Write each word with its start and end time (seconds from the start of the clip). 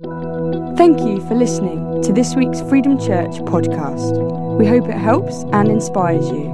Thank 0.00 1.00
you 1.00 1.20
for 1.26 1.34
listening 1.34 2.00
to 2.02 2.12
this 2.12 2.36
week's 2.36 2.60
Freedom 2.60 3.00
Church 3.00 3.32
podcast. 3.40 4.56
We 4.56 4.64
hope 4.64 4.88
it 4.88 4.96
helps 4.96 5.42
and 5.52 5.68
inspires 5.68 6.30
you. 6.30 6.52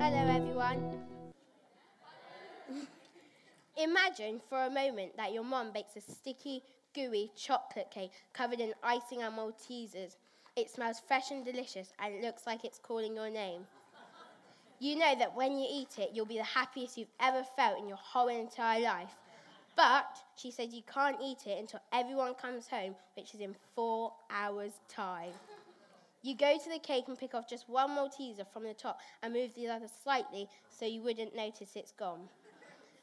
Hello, 0.00 0.34
everyone. 0.34 0.96
Imagine 3.76 4.40
for 4.48 4.64
a 4.64 4.70
moment 4.70 5.14
that 5.18 5.34
your 5.34 5.44
mom 5.44 5.72
bakes 5.74 5.94
a 5.96 6.00
sticky, 6.00 6.62
gooey 6.94 7.30
chocolate 7.36 7.90
cake 7.90 8.12
covered 8.32 8.60
in 8.60 8.72
icing 8.82 9.20
and 9.20 9.36
Maltesers. 9.36 10.16
It 10.56 10.70
smells 10.70 11.02
fresh 11.06 11.30
and 11.30 11.44
delicious, 11.44 11.92
and 11.98 12.14
it 12.14 12.22
looks 12.22 12.46
like 12.46 12.64
it's 12.64 12.78
calling 12.78 13.14
your 13.14 13.28
name. 13.28 13.66
You 14.78 14.96
know 14.96 15.14
that 15.18 15.36
when 15.36 15.58
you 15.58 15.66
eat 15.70 15.98
it, 15.98 16.12
you'll 16.14 16.24
be 16.24 16.38
the 16.38 16.44
happiest 16.44 16.96
you've 16.96 17.12
ever 17.20 17.44
felt 17.56 17.78
in 17.78 17.88
your 17.88 17.98
whole 17.98 18.28
entire 18.28 18.80
life. 18.80 19.14
But 19.76 20.18
she 20.36 20.50
said 20.50 20.72
you 20.72 20.82
can't 20.82 21.16
eat 21.22 21.46
it 21.46 21.58
until 21.58 21.80
everyone 21.92 22.34
comes 22.34 22.68
home, 22.68 22.94
which 23.16 23.34
is 23.34 23.40
in 23.40 23.54
four 23.74 24.12
hours' 24.30 24.80
time. 24.88 25.32
You 26.22 26.36
go 26.36 26.56
to 26.56 26.70
the 26.70 26.78
cake 26.78 27.04
and 27.08 27.18
pick 27.18 27.34
off 27.34 27.48
just 27.48 27.68
one 27.68 27.90
Malteser 27.90 28.46
from 28.50 28.64
the 28.64 28.72
top 28.72 29.00
and 29.22 29.34
move 29.34 29.52
the 29.54 29.68
other 29.68 29.88
slightly 30.02 30.48
so 30.70 30.86
you 30.86 31.02
wouldn't 31.02 31.36
notice 31.36 31.72
it's 31.74 31.92
gone. 31.92 32.28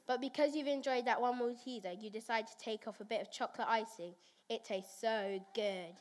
But 0.07 0.21
because 0.21 0.55
you've 0.55 0.67
enjoyed 0.67 1.05
that 1.05 1.21
one 1.21 1.39
Malteser, 1.39 2.01
you 2.01 2.09
decide 2.09 2.47
to 2.47 2.57
take 2.57 2.87
off 2.87 2.99
a 2.99 3.05
bit 3.05 3.21
of 3.21 3.31
chocolate 3.31 3.67
icing. 3.69 4.13
It 4.49 4.63
tastes 4.63 4.99
so 4.99 5.39
good. 5.53 5.93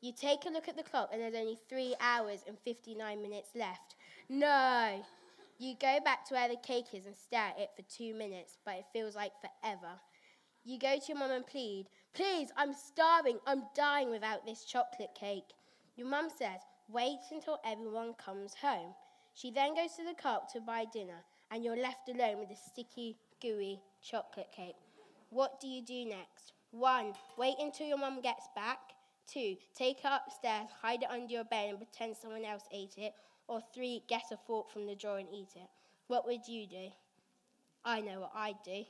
You 0.00 0.12
take 0.12 0.44
a 0.46 0.50
look 0.50 0.68
at 0.68 0.76
the 0.76 0.82
clock 0.82 1.10
and 1.12 1.20
there's 1.20 1.34
only 1.34 1.58
three 1.68 1.96
hours 2.00 2.40
and 2.46 2.56
59 2.60 3.20
minutes 3.20 3.50
left. 3.56 3.96
No! 4.28 5.02
You 5.58 5.74
go 5.80 5.98
back 6.04 6.26
to 6.26 6.34
where 6.34 6.48
the 6.48 6.56
cake 6.56 6.92
is 6.92 7.06
and 7.06 7.16
stare 7.16 7.52
at 7.56 7.58
it 7.58 7.70
for 7.74 7.82
two 7.82 8.14
minutes, 8.14 8.58
but 8.64 8.74
it 8.74 8.84
feels 8.92 9.16
like 9.16 9.32
forever. 9.40 10.00
You 10.64 10.78
go 10.78 10.96
to 10.98 11.04
your 11.08 11.18
mum 11.18 11.30
and 11.30 11.46
plead, 11.46 11.86
Please, 12.14 12.48
I'm 12.56 12.72
starving. 12.72 13.38
I'm 13.46 13.64
dying 13.74 14.10
without 14.10 14.46
this 14.46 14.64
chocolate 14.64 15.14
cake. 15.18 15.52
Your 15.96 16.08
mum 16.08 16.28
says, 16.30 16.60
Wait 16.88 17.18
until 17.30 17.60
everyone 17.64 18.14
comes 18.14 18.54
home. 18.54 18.94
She 19.34 19.50
then 19.50 19.74
goes 19.74 19.92
to 19.96 20.04
the 20.04 20.14
co-op 20.14 20.50
to 20.52 20.60
buy 20.60 20.86
dinner, 20.92 21.24
and 21.50 21.62
you're 21.62 21.76
left 21.76 22.08
alone 22.08 22.38
with 22.38 22.50
a 22.50 22.56
sticky, 22.56 23.18
gooey 23.42 23.80
chocolate 24.02 24.50
cake. 24.54 24.76
What 25.30 25.60
do 25.60 25.68
you 25.68 25.82
do 25.82 26.06
next? 26.06 26.52
One, 26.70 27.12
wait 27.36 27.56
until 27.58 27.86
your 27.86 27.98
mum 27.98 28.20
gets 28.22 28.48
back. 28.54 28.78
Two, 29.26 29.56
take 29.74 29.98
it 29.98 30.10
upstairs, 30.10 30.68
hide 30.80 31.02
it 31.02 31.10
under 31.10 31.32
your 31.32 31.44
bed, 31.44 31.70
and 31.70 31.78
pretend 31.78 32.16
someone 32.16 32.44
else 32.44 32.62
ate 32.72 32.94
it. 32.96 33.12
Or 33.48 33.60
three, 33.74 34.02
get 34.08 34.24
a 34.32 34.36
fork 34.36 34.70
from 34.70 34.86
the 34.86 34.94
drawer 34.94 35.18
and 35.18 35.28
eat 35.32 35.50
it. 35.54 35.68
What 36.08 36.26
would 36.26 36.46
you 36.48 36.66
do? 36.66 36.88
I 37.84 38.00
know 38.00 38.20
what 38.20 38.32
I'd 38.34 38.62
do. 38.64 38.84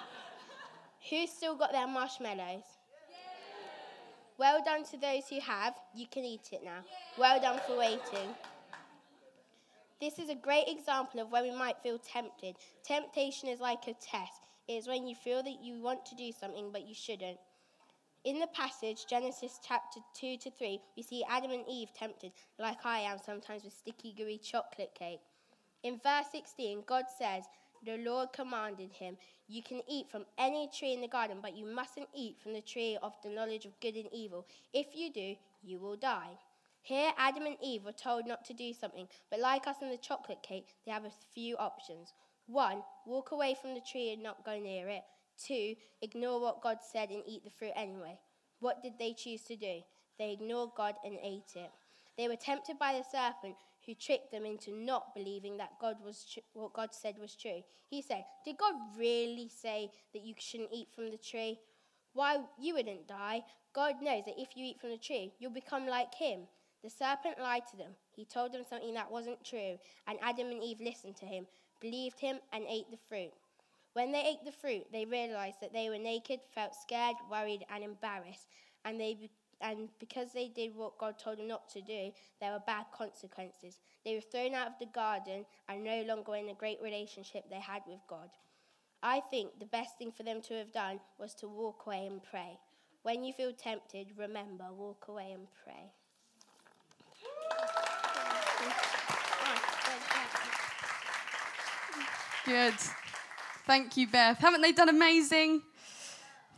Who's 1.10 1.30
still 1.30 1.56
got 1.56 1.72
their 1.72 1.86
marshmallows? 1.86 2.64
Well 4.36 4.62
done 4.64 4.84
to 4.86 4.96
those 4.96 5.28
who 5.28 5.40
have. 5.40 5.74
You 5.94 6.06
can 6.10 6.24
eat 6.24 6.48
it 6.52 6.64
now. 6.64 6.80
Well 7.16 7.40
done 7.40 7.60
for 7.66 7.78
waiting. 7.78 8.34
This 10.00 10.18
is 10.18 10.28
a 10.28 10.34
great 10.34 10.66
example 10.68 11.20
of 11.20 11.30
when 11.30 11.44
we 11.44 11.56
might 11.56 11.78
feel 11.82 11.98
tempted. 11.98 12.56
Temptation 12.84 13.48
is 13.48 13.60
like 13.60 13.86
a 13.86 13.94
test. 13.94 14.42
It 14.66 14.72
is 14.72 14.88
when 14.88 15.06
you 15.06 15.14
feel 15.14 15.42
that 15.42 15.62
you 15.62 15.80
want 15.80 16.04
to 16.06 16.16
do 16.16 16.32
something 16.32 16.70
but 16.72 16.86
you 16.86 16.94
shouldn't. 16.94 17.38
In 18.24 18.40
the 18.40 18.46
passage, 18.46 19.04
Genesis 19.06 19.60
chapter 19.62 20.00
2 20.14 20.38
to 20.38 20.50
3, 20.50 20.80
we 20.96 21.02
see 21.02 21.22
Adam 21.28 21.50
and 21.50 21.64
Eve 21.68 21.90
tempted, 21.92 22.32
like 22.58 22.78
I 22.86 23.00
am 23.00 23.18
sometimes 23.18 23.64
with 23.64 23.74
sticky, 23.74 24.14
gooey 24.16 24.38
chocolate 24.38 24.94
cake. 24.98 25.20
In 25.82 26.00
verse 26.02 26.24
16, 26.32 26.84
God 26.86 27.04
says, 27.18 27.44
The 27.84 27.98
Lord 27.98 28.32
commanded 28.32 28.92
him, 28.92 29.18
You 29.46 29.62
can 29.62 29.82
eat 29.86 30.08
from 30.10 30.24
any 30.38 30.70
tree 30.74 30.94
in 30.94 31.02
the 31.02 31.06
garden, 31.06 31.40
but 31.42 31.54
you 31.54 31.66
mustn't 31.66 32.08
eat 32.14 32.38
from 32.42 32.54
the 32.54 32.62
tree 32.62 32.96
of 33.02 33.12
the 33.22 33.28
knowledge 33.28 33.66
of 33.66 33.78
good 33.80 33.94
and 33.94 34.08
evil. 34.10 34.46
If 34.72 34.96
you 34.96 35.12
do, 35.12 35.34
you 35.62 35.78
will 35.78 35.96
die. 35.96 36.38
Here, 36.80 37.12
Adam 37.18 37.44
and 37.44 37.58
Eve 37.62 37.84
were 37.84 37.92
told 37.92 38.26
not 38.26 38.46
to 38.46 38.54
do 38.54 38.72
something, 38.72 39.06
but 39.30 39.40
like 39.40 39.66
us 39.66 39.82
in 39.82 39.90
the 39.90 39.98
chocolate 39.98 40.42
cake, 40.42 40.68
they 40.86 40.92
have 40.92 41.04
a 41.04 41.12
few 41.34 41.58
options. 41.58 42.14
One, 42.46 42.84
walk 43.04 43.32
away 43.32 43.54
from 43.60 43.74
the 43.74 43.82
tree 43.82 44.14
and 44.14 44.22
not 44.22 44.46
go 44.46 44.58
near 44.58 44.88
it. 44.88 45.02
Two, 45.36 45.74
ignore 46.00 46.40
what 46.40 46.62
God 46.62 46.78
said 46.82 47.10
and 47.10 47.22
eat 47.26 47.44
the 47.44 47.50
fruit 47.50 47.72
anyway. 47.76 48.18
What 48.60 48.82
did 48.82 48.94
they 48.98 49.12
choose 49.12 49.42
to 49.44 49.56
do? 49.56 49.80
They 50.18 50.32
ignored 50.32 50.70
God 50.76 50.94
and 51.04 51.18
ate 51.22 51.56
it. 51.56 51.70
They 52.16 52.28
were 52.28 52.36
tempted 52.36 52.78
by 52.78 52.92
the 52.92 53.02
serpent 53.02 53.56
who 53.84 53.94
tricked 53.94 54.30
them 54.30 54.46
into 54.46 54.72
not 54.72 55.14
believing 55.14 55.56
that 55.58 55.78
God 55.80 55.96
was 56.02 56.24
tr- 56.24 56.40
what 56.52 56.72
God 56.72 56.94
said 56.94 57.18
was 57.18 57.34
true. 57.34 57.62
He 57.90 58.00
said, 58.00 58.24
"Did 58.44 58.56
God 58.56 58.74
really 58.96 59.48
say 59.48 59.90
that 60.12 60.22
you 60.22 60.34
shouldn't 60.38 60.72
eat 60.72 60.92
from 60.92 61.10
the 61.10 61.18
tree? 61.18 61.60
Why 62.12 62.44
you 62.58 62.74
wouldn't 62.74 63.08
die? 63.08 63.44
God 63.72 64.00
knows 64.00 64.24
that 64.24 64.40
if 64.40 64.56
you 64.56 64.64
eat 64.64 64.80
from 64.80 64.90
the 64.90 64.98
tree, 64.98 65.34
you'll 65.38 65.50
become 65.50 65.86
like 65.86 66.14
him." 66.14 66.48
The 66.82 66.90
serpent 66.90 67.38
lied 67.38 67.66
to 67.68 67.76
them. 67.76 67.96
He 68.14 68.24
told 68.24 68.52
them 68.52 68.64
something 68.64 68.94
that 68.94 69.10
wasn't 69.10 69.44
true, 69.44 69.78
and 70.06 70.18
Adam 70.20 70.50
and 70.50 70.62
Eve 70.62 70.80
listened 70.80 71.16
to 71.16 71.26
him, 71.26 71.46
believed 71.80 72.20
him, 72.20 72.40
and 72.52 72.66
ate 72.68 72.90
the 72.90 72.96
fruit. 72.96 73.32
When 73.94 74.10
they 74.10 74.22
ate 74.22 74.44
the 74.44 74.52
fruit, 74.52 74.86
they 74.92 75.04
realized 75.04 75.60
that 75.60 75.72
they 75.72 75.88
were 75.88 75.98
naked, 75.98 76.40
felt 76.52 76.74
scared, 76.74 77.14
worried, 77.30 77.64
and 77.72 77.84
embarrassed. 77.84 78.48
And, 78.84 79.00
they, 79.00 79.30
and 79.60 79.88
because 80.00 80.32
they 80.32 80.48
did 80.48 80.74
what 80.74 80.98
God 80.98 81.16
told 81.16 81.38
them 81.38 81.46
not 81.46 81.68
to 81.70 81.80
do, 81.80 82.10
there 82.40 82.52
were 82.52 82.62
bad 82.66 82.86
consequences. 82.92 83.78
They 84.04 84.16
were 84.16 84.20
thrown 84.20 84.52
out 84.52 84.66
of 84.66 84.78
the 84.80 84.86
garden 84.86 85.46
and 85.68 85.84
no 85.84 86.02
longer 86.02 86.34
in 86.34 86.48
a 86.48 86.54
great 86.54 86.78
relationship 86.82 87.44
they 87.48 87.60
had 87.60 87.82
with 87.86 88.00
God. 88.08 88.30
I 89.00 89.20
think 89.30 89.60
the 89.60 89.66
best 89.66 89.96
thing 89.96 90.10
for 90.10 90.24
them 90.24 90.42
to 90.42 90.54
have 90.54 90.72
done 90.72 90.98
was 91.18 91.34
to 91.36 91.48
walk 91.48 91.84
away 91.86 92.06
and 92.06 92.20
pray. 92.22 92.58
When 93.04 93.22
you 93.22 93.32
feel 93.32 93.52
tempted, 93.52 94.08
remember, 94.16 94.64
walk 94.72 95.06
away 95.08 95.32
and 95.32 95.46
pray. 95.62 95.92
Good. 102.44 102.74
Thank 103.66 103.96
you, 103.96 104.06
Beth. 104.06 104.36
Haven't 104.40 104.60
they 104.60 104.72
done 104.72 104.90
amazing? 104.90 105.62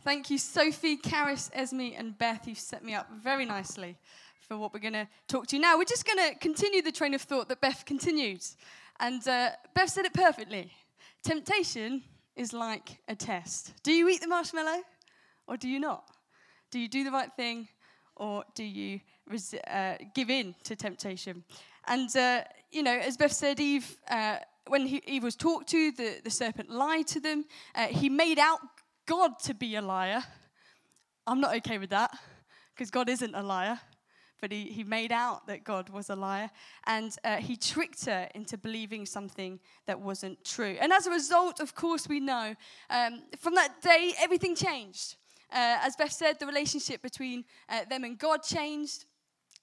Thank 0.03 0.29
you, 0.29 0.37
Sophie, 0.37 0.97
Karis, 0.97 1.49
Esme, 1.53 1.93
and 1.95 2.17
Beth. 2.17 2.45
You've 2.45 2.59
set 2.59 2.83
me 2.83 2.95
up 2.95 3.09
very 3.23 3.45
nicely 3.45 3.95
for 4.41 4.57
what 4.57 4.73
we're 4.73 4.81
going 4.81 4.91
to 4.91 5.07
talk 5.29 5.47
to 5.47 5.55
you 5.55 5.61
now. 5.61 5.77
We're 5.77 5.85
just 5.85 6.05
going 6.05 6.17
to 6.17 6.37
continue 6.39 6.81
the 6.81 6.91
train 6.91 7.13
of 7.13 7.21
thought 7.21 7.47
that 7.47 7.61
Beth 7.61 7.85
continued. 7.85 8.41
And 8.99 9.25
uh, 9.25 9.51
Beth 9.73 9.89
said 9.89 10.03
it 10.03 10.13
perfectly. 10.13 10.69
Temptation 11.23 12.03
is 12.35 12.51
like 12.51 12.97
a 13.07 13.15
test. 13.15 13.73
Do 13.83 13.93
you 13.93 14.09
eat 14.09 14.19
the 14.19 14.27
marshmallow 14.27 14.81
or 15.47 15.55
do 15.55 15.69
you 15.69 15.79
not? 15.79 16.03
Do 16.71 16.79
you 16.79 16.89
do 16.89 17.05
the 17.05 17.11
right 17.11 17.31
thing 17.37 17.69
or 18.17 18.43
do 18.53 18.65
you 18.65 18.99
uh, 19.71 19.93
give 20.13 20.29
in 20.29 20.55
to 20.65 20.75
temptation? 20.75 21.45
And, 21.87 22.13
uh, 22.17 22.41
you 22.69 22.83
know, 22.83 22.97
as 22.97 23.15
Beth 23.15 23.31
said, 23.31 23.61
Eve 23.61 23.95
uh, 24.09 24.39
when 24.69 24.85
he, 24.85 25.01
Eve 25.05 25.23
was 25.23 25.35
talked 25.35 25.69
to, 25.69 25.91
the, 25.91 26.19
the 26.23 26.29
serpent 26.29 26.69
lied 26.69 27.07
to 27.07 27.19
them. 27.19 27.45
Uh, 27.75 27.87
he 27.87 28.09
made 28.09 28.39
out 28.39 28.59
God 29.05 29.39
to 29.43 29.53
be 29.53 29.75
a 29.75 29.81
liar. 29.81 30.23
I'm 31.25 31.41
not 31.41 31.55
okay 31.57 31.77
with 31.77 31.89
that 31.91 32.11
because 32.75 32.91
God 32.91 33.09
isn't 33.09 33.35
a 33.35 33.43
liar. 33.43 33.79
But 34.39 34.51
he, 34.51 34.65
he 34.65 34.83
made 34.83 35.11
out 35.11 35.47
that 35.47 35.63
God 35.63 35.89
was 35.89 36.11
a 36.11 36.15
liar 36.15 36.51
and 36.85 37.11
uh, 37.23 37.37
he 37.37 37.55
tricked 37.55 38.05
her 38.05 38.29
into 38.35 38.55
believing 38.55 39.05
something 39.05 39.59
that 39.87 39.99
wasn't 39.99 40.43
true. 40.45 40.77
And 40.79 40.93
as 40.93 41.07
a 41.07 41.11
result, 41.11 41.59
of 41.59 41.73
course, 41.73 42.07
we 42.07 42.19
know 42.19 42.55
um, 42.91 43.23
from 43.39 43.55
that 43.55 43.81
day, 43.81 44.13
everything 44.19 44.55
changed. 44.55 45.15
Uh, 45.51 45.79
as 45.81 45.95
Beth 45.95 46.11
said, 46.11 46.39
the 46.39 46.45
relationship 46.45 47.01
between 47.01 47.45
uh, 47.67 47.85
them 47.89 48.03
and 48.03 48.19
God 48.19 48.43
changed, 48.43 49.05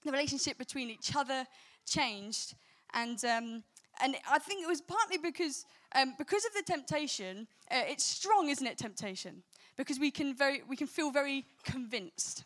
the 0.04 0.10
relationship 0.10 0.58
between 0.58 0.90
each 0.90 1.14
other 1.14 1.46
changed. 1.86 2.54
And 2.94 3.24
um, 3.24 3.62
and 4.02 4.16
I 4.30 4.38
think 4.38 4.62
it 4.62 4.68
was 4.68 4.80
partly 4.80 5.18
because, 5.18 5.66
um, 5.94 6.14
because 6.18 6.44
of 6.44 6.52
the 6.54 6.62
temptation, 6.62 7.46
uh, 7.70 7.82
it's 7.86 8.04
strong, 8.04 8.48
isn't 8.48 8.66
it, 8.66 8.78
temptation? 8.78 9.42
Because 9.76 9.98
we 9.98 10.10
can, 10.10 10.34
very, 10.34 10.62
we 10.68 10.76
can 10.76 10.86
feel 10.86 11.10
very 11.10 11.44
convinced. 11.64 12.44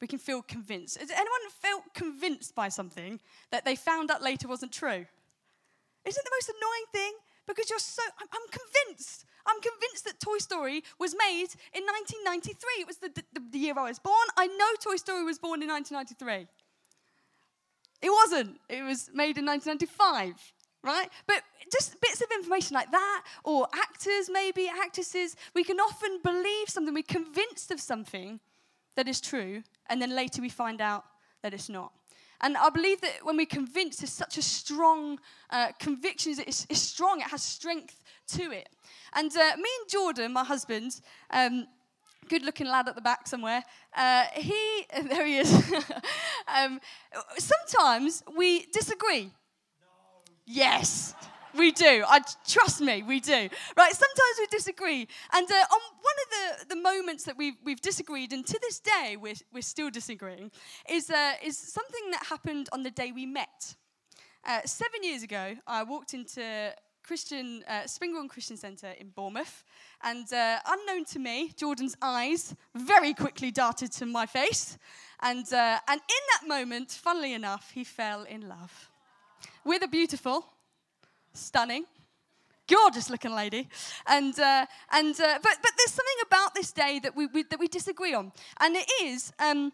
We 0.00 0.06
can 0.06 0.18
feel 0.18 0.42
convinced. 0.42 0.98
Has 0.98 1.10
anyone 1.10 1.40
felt 1.60 1.82
convinced 1.94 2.54
by 2.54 2.68
something 2.68 3.20
that 3.50 3.64
they 3.64 3.74
found 3.74 4.10
out 4.10 4.22
later 4.22 4.46
wasn't 4.46 4.72
true? 4.72 5.06
Isn't 6.04 6.24
the 6.24 6.30
most 6.36 6.48
annoying 6.48 6.86
thing? 6.92 7.12
Because 7.46 7.70
you're 7.70 7.78
so, 7.78 8.02
I'm, 8.20 8.28
I'm 8.32 8.48
convinced. 8.50 9.24
I'm 9.46 9.60
convinced 9.60 10.04
that 10.04 10.20
Toy 10.20 10.38
Story 10.38 10.84
was 10.98 11.14
made 11.18 11.48
in 11.72 11.82
1993. 11.82 12.82
It 12.82 12.86
was 12.86 12.98
the, 12.98 13.08
the, 13.08 13.42
the 13.50 13.58
year 13.58 13.74
I 13.76 13.88
was 13.88 13.98
born. 13.98 14.14
I 14.36 14.46
know 14.46 14.68
Toy 14.80 14.96
Story 14.96 15.24
was 15.24 15.38
born 15.38 15.62
in 15.62 15.68
1993. 15.68 16.46
It 18.00 18.10
wasn't. 18.10 18.60
It 18.68 18.82
was 18.82 19.10
made 19.12 19.38
in 19.38 19.46
1995, 19.46 20.52
right? 20.82 21.08
But 21.26 21.42
just 21.72 22.00
bits 22.00 22.20
of 22.20 22.28
information 22.34 22.74
like 22.74 22.90
that, 22.90 23.24
or 23.44 23.66
actors, 23.74 24.30
maybe 24.30 24.68
actresses, 24.68 25.36
we 25.54 25.64
can 25.64 25.80
often 25.80 26.20
believe 26.22 26.68
something, 26.68 26.94
we're 26.94 27.02
convinced 27.02 27.70
of 27.70 27.80
something 27.80 28.40
that 28.94 29.08
is 29.08 29.20
true, 29.20 29.62
and 29.88 30.00
then 30.00 30.14
later 30.14 30.40
we 30.40 30.48
find 30.48 30.80
out 30.80 31.04
that 31.42 31.54
it's 31.54 31.68
not. 31.68 31.92
And 32.40 32.56
I 32.56 32.70
believe 32.70 33.00
that 33.00 33.24
when 33.24 33.36
we're 33.36 33.46
convinced, 33.46 34.00
there's 34.00 34.12
such 34.12 34.38
a 34.38 34.42
strong 34.42 35.18
uh, 35.50 35.72
conviction. 35.80 36.34
It's, 36.46 36.66
it's, 36.68 36.80
strong, 36.80 37.20
it 37.20 37.26
has 37.26 37.42
strength 37.42 38.04
to 38.28 38.52
it. 38.52 38.68
And 39.14 39.30
uh, 39.36 39.56
me 39.56 39.68
and 39.80 39.88
Jordan, 39.88 40.32
my 40.32 40.44
husband, 40.44 41.00
um, 41.30 41.66
good 42.28 42.42
looking 42.42 42.66
lad 42.66 42.88
at 42.88 42.94
the 42.94 43.00
back 43.00 43.26
somewhere, 43.26 43.62
uh, 43.96 44.24
he, 44.34 44.86
there 45.08 45.26
he 45.26 45.38
is. 45.38 45.52
um, 46.56 46.80
sometimes 47.38 48.22
we 48.36 48.66
disagree. 48.66 49.24
No. 49.24 49.86
Yes. 50.46 51.14
We 51.56 51.72
do. 51.72 52.04
I, 52.06 52.20
trust 52.46 52.80
me, 52.80 53.02
we 53.02 53.20
do. 53.20 53.48
Right, 53.76 53.92
sometimes 53.92 54.36
we 54.38 54.46
disagree. 54.50 55.08
And 55.32 55.50
uh, 55.50 55.54
on 55.54 55.80
one 56.00 56.16
of 56.22 56.68
the, 56.68 56.74
the 56.74 56.80
moments 56.80 57.24
that 57.24 57.36
we've, 57.36 57.56
we've 57.64 57.80
disagreed, 57.80 58.32
and 58.32 58.46
to 58.46 58.58
this 58.60 58.80
day 58.80 59.16
we're, 59.20 59.34
we're 59.52 59.62
still 59.62 59.90
disagreeing, 59.90 60.50
is, 60.88 61.10
uh, 61.10 61.32
is 61.42 61.58
something 61.58 62.10
that 62.10 62.26
happened 62.26 62.68
on 62.72 62.82
the 62.82 62.90
day 62.90 63.12
we 63.12 63.26
met. 63.26 63.74
Uh, 64.46 64.60
seven 64.64 65.02
years 65.02 65.22
ago, 65.22 65.56
I 65.66 65.82
walked 65.82 66.14
into 66.14 66.72
Christian 67.02 67.64
uh, 67.66 67.86
Springbourne 67.86 68.28
Christian 68.28 68.56
Centre 68.56 68.92
in 69.00 69.08
Bournemouth, 69.08 69.64
and 70.02 70.32
uh, 70.32 70.58
unknown 70.66 71.04
to 71.06 71.18
me, 71.18 71.52
Jordan's 71.56 71.96
eyes 72.00 72.54
very 72.74 73.14
quickly 73.14 73.50
darted 73.50 73.92
to 73.92 74.06
my 74.06 74.26
face, 74.26 74.78
and 75.20 75.52
uh, 75.52 75.78
and 75.88 76.00
in 76.00 76.24
that 76.32 76.48
moment, 76.48 76.90
funnily 76.90 77.32
enough, 77.34 77.70
he 77.74 77.84
fell 77.84 78.22
in 78.24 78.48
love 78.48 78.90
with 79.64 79.82
a 79.82 79.88
beautiful 79.88 80.46
stunning, 81.32 81.84
gorgeous 82.66 83.10
looking 83.10 83.34
lady. 83.34 83.68
And, 84.06 84.38
uh, 84.38 84.66
and, 84.92 85.14
uh, 85.20 85.38
but, 85.42 85.56
but 85.62 85.72
there's 85.76 85.92
something 85.92 86.22
about 86.26 86.54
this 86.54 86.72
day 86.72 87.00
that 87.02 87.16
we, 87.16 87.26
we 87.26 87.42
that 87.44 87.58
we 87.58 87.68
disagree 87.68 88.14
on. 88.14 88.32
And 88.60 88.76
it 88.76 88.90
is 89.02 89.32
um, 89.38 89.72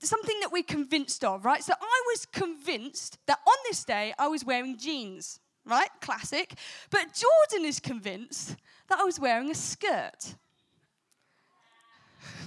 something 0.00 0.38
that 0.40 0.52
we're 0.52 0.62
convinced 0.62 1.24
of, 1.24 1.44
right? 1.44 1.62
So 1.62 1.72
I 1.80 2.02
was 2.12 2.26
convinced 2.26 3.18
that 3.26 3.38
on 3.46 3.56
this 3.68 3.84
day 3.84 4.14
I 4.18 4.28
was 4.28 4.44
wearing 4.44 4.76
jeans, 4.78 5.40
right? 5.64 5.88
Classic. 6.00 6.54
But 6.90 7.06
Jordan 7.14 7.66
is 7.66 7.80
convinced 7.80 8.56
that 8.88 8.98
I 8.98 9.04
was 9.04 9.18
wearing 9.18 9.50
a 9.50 9.54
skirt. 9.54 10.34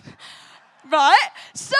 right? 0.92 1.30
So 1.54 1.76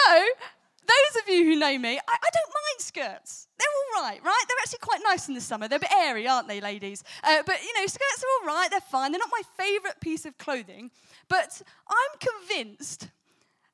those 0.88 1.22
of 1.22 1.30
you 1.30 1.44
who 1.46 1.56
know 1.56 1.78
me, 1.78 1.98
I, 1.98 2.14
I, 2.14 2.30
don't 2.34 2.54
mind 2.54 2.80
skirts. 2.80 3.48
They're 3.58 3.68
all 3.68 4.04
right, 4.04 4.24
right? 4.24 4.44
They're 4.48 4.58
actually 4.62 4.80
quite 4.80 5.02
nice 5.04 5.28
in 5.28 5.34
the 5.34 5.42
summer. 5.42 5.68
They're 5.68 5.78
a 5.78 5.82
bit 5.82 5.92
airy, 5.94 6.28
aren't 6.28 6.48
they, 6.48 6.62
ladies? 6.62 7.04
Uh, 7.24 7.44
but, 7.46 7.62
you 7.62 7.74
know, 7.74 7.86
skirts 7.88 8.24
are 8.24 8.42
all 8.42 8.56
right. 8.56 8.70
They're 8.72 8.80
fine. 8.80 9.12
They're 9.12 9.20
not 9.20 9.30
my 9.32 9.42
favourite 9.58 10.00
piece 10.00 10.26
of 10.26 10.38
clothing. 10.38 10.92
But 11.28 11.62
I'm 11.90 12.20
convinced 12.20 13.10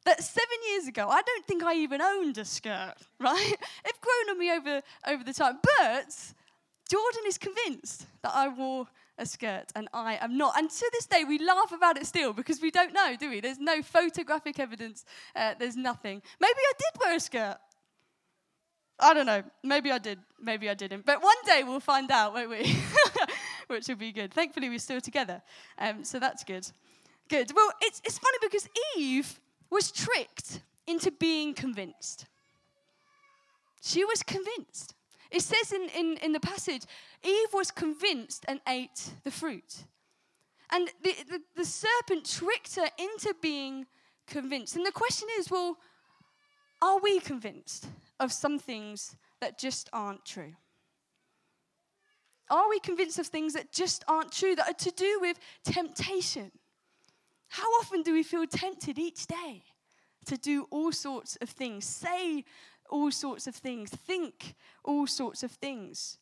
that 0.06 0.24
seven 0.24 0.58
years 0.70 0.88
ago, 0.88 1.08
I 1.08 1.22
don't 1.22 1.46
think 1.46 1.64
I 1.64 1.76
even 1.76 2.02
owned 2.02 2.38
a 2.38 2.46
skirt, 2.46 2.96
right? 3.20 3.56
It's 3.86 4.00
grown 4.00 4.30
on 4.32 4.40
me 4.40 4.52
over, 4.52 4.82
over 5.08 5.24
the 5.24 5.34
time. 5.34 5.60
But 5.62 6.34
Jordan 6.94 7.24
is 7.26 7.40
convinced 7.40 8.06
that 8.22 8.34
I 8.36 8.50
wore 8.50 8.86
a 9.18 9.26
skirt 9.26 9.72
and 9.74 9.90
I 9.96 10.20
am 10.22 10.38
not. 10.38 10.56
And 10.60 10.70
to 10.70 10.90
this 10.94 11.08
day, 11.08 11.24
we 11.24 11.40
laugh 11.40 11.72
about 11.72 11.98
it 11.98 12.06
still 12.06 12.34
because 12.34 12.62
we 12.62 12.70
don't 12.70 12.94
know, 12.94 13.16
do 13.20 13.32
we? 13.32 13.40
There's 13.40 13.58
no 13.58 13.82
photographic 13.82 14.60
evidence, 14.60 15.04
uh, 15.36 15.56
there's 15.58 15.76
nothing. 15.76 16.22
Maybe 16.40 16.60
I 16.60 16.72
did 16.78 17.02
wear 17.02 17.16
a 17.16 17.20
skirt. 17.20 17.58
I 19.00 19.16
don't 19.16 19.26
know. 19.26 19.42
Maybe 19.64 19.92
I 19.92 19.98
did. 19.98 20.20
Maybe 20.40 20.70
I 20.70 20.76
didn't. 20.76 21.04
But 21.04 21.24
one 21.24 21.36
day 21.48 21.64
we'll 21.64 21.80
find 21.80 22.12
out, 22.12 22.36
won't 22.36 22.52
we? 22.52 22.76
Which 23.68 23.88
will 23.88 23.96
be 23.96 24.12
good. 24.12 24.32
Thankfully, 24.32 24.70
we're 24.70 24.78
still 24.78 25.02
together. 25.02 25.42
Um, 25.80 26.04
so 26.04 26.20
that's 26.20 26.44
good. 26.44 26.68
Good. 27.28 27.54
Well, 27.56 27.72
it's, 27.82 28.04
it's 28.06 28.20
funny 28.20 28.38
because 28.40 28.70
Eve 28.96 29.40
was 29.72 29.92
tricked 29.92 30.62
into 30.86 31.10
being 31.10 31.56
convinced. 31.56 32.28
She 33.82 34.06
was 34.06 34.22
convinced. 34.22 34.94
It 35.34 35.42
says 35.42 35.74
in, 35.74 35.90
in, 35.98 36.18
in 36.18 36.32
the 36.32 36.40
passage, 36.40 36.84
Eve 37.24 37.54
was 37.54 37.72
convinced 37.72 38.46
and 38.48 38.62
ate 38.68 39.10
the 39.24 39.32
fruit. 39.32 39.84
And 40.72 40.90
the, 41.02 41.16
the, 41.28 41.42
the 41.56 41.66
serpent 41.66 42.30
tricked 42.30 42.76
her 42.76 42.88
into 43.00 43.36
being 43.42 43.88
convinced. 44.28 44.76
And 44.76 44.86
the 44.86 44.92
question 44.92 45.28
is 45.40 45.50
well, 45.50 45.78
are 46.84 47.00
we 47.00 47.20
convinced 47.20 47.88
of 48.20 48.32
some 48.32 48.60
things 48.60 49.16
that 49.42 49.58
just 49.58 49.90
aren't 49.92 50.24
true? 50.24 50.54
Are 52.52 52.70
we 52.70 52.80
convinced 52.80 53.18
of 53.18 53.26
things 53.26 53.54
that 53.54 53.72
just 53.72 54.06
aren't 54.08 54.32
true, 54.32 54.56
that 54.56 54.70
are 54.70 54.74
to 54.74 54.92
do 54.92 55.18
with 55.20 55.40
temptation? 55.64 56.52
How 57.48 57.68
often 57.80 58.04
do 58.04 58.14
we 58.14 58.22
feel 58.22 58.46
tempted 58.46 59.00
each 59.00 59.26
day 59.26 59.64
to 60.26 60.38
do 60.38 60.68
all 60.70 60.92
sorts 60.92 61.38
of 61.42 61.50
things, 61.50 61.86
say 61.86 62.46
all 62.94 63.10
sorts 63.10 63.48
of 63.48 63.56
things, 63.56 63.90
think 63.90 64.54
all 64.84 65.08
sorts 65.08 65.42
of 65.42 65.52
things. 65.52 66.20